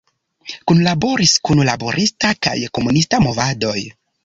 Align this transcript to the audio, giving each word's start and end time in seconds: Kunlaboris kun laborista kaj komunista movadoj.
Kunlaboris 0.71 1.33
kun 1.49 1.61
laborista 1.69 2.33
kaj 2.49 2.57
komunista 2.79 3.23
movadoj. 3.29 3.79